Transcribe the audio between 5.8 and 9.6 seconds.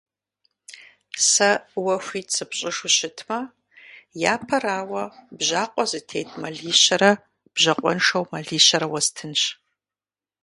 зытет мэлищэрэ бжьакъуэншэу мэлищэрэ уэстынщ.